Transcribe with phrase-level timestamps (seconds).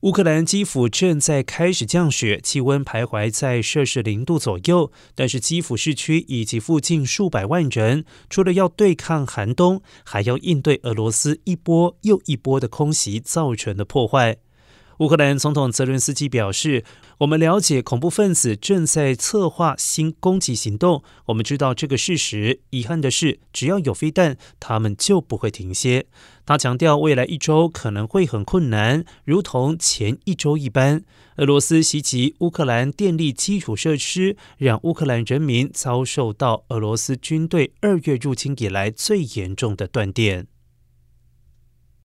[0.00, 4.92] 乌克兰基辅正在开始降雪，气温徘徊在摄氏零度左右。
[5.14, 14.36] 但是基辅市区以及附近数百万人，除了要对抗寒冬，还要应对俄罗斯一波又一波的空袭造成的破坏。
[14.98, 16.82] 乌克兰总统泽伦斯基表示
[17.20, 22.60] ：“我们了解恐怖分子正在策划新攻击行动，我们知道这个事实。
[22.70, 26.06] 遗憾的是，只要有飞弹，他们就不会停歇。”
[26.46, 31.02] 他强调，未来一周可能会很困难，如同前一周一般。
[31.36, 40.46] 俄罗斯袭击乌克兰电力基础设施，让乌克兰人民遭受到俄罗斯军队二月入侵以来最严重的断电。